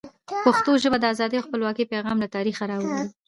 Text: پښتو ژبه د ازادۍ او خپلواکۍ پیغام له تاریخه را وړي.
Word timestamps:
پښتو 0.45 0.71
ژبه 0.83 0.97
د 0.99 1.05
ازادۍ 1.13 1.35
او 1.39 1.45
خپلواکۍ 1.47 1.85
پیغام 1.93 2.17
له 2.23 2.27
تاریخه 2.35 2.63
را 2.69 2.77
وړي. 2.79 3.03